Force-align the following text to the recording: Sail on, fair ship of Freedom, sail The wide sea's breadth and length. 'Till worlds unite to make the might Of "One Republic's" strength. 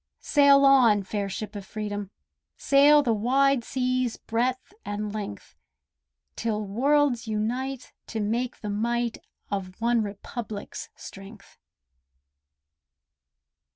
Sail 0.19 0.65
on, 0.65 1.03
fair 1.03 1.29
ship 1.29 1.55
of 1.55 1.63
Freedom, 1.63 2.09
sail 2.57 3.03
The 3.03 3.13
wide 3.13 3.63
sea's 3.63 4.17
breadth 4.17 4.73
and 4.83 5.13
length. 5.13 5.55
'Till 6.35 6.65
worlds 6.65 7.27
unite 7.27 7.93
to 8.07 8.19
make 8.19 8.61
the 8.61 8.69
might 8.71 9.19
Of 9.51 9.79
"One 9.79 10.01
Republic's" 10.01 10.89
strength. 10.95 11.59